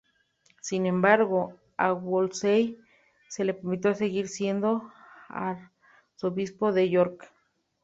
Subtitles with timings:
[0.61, 2.79] Sin embargo, a Wolsey
[3.29, 4.91] se le permitió seguir siendo
[5.29, 7.31] arzobispo de York.